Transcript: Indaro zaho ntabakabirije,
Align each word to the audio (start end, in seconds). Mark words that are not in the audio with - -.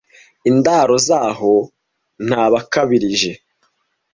Indaro 0.49 0.95
zaho 1.07 1.53
ntabakabirije, 2.25 3.31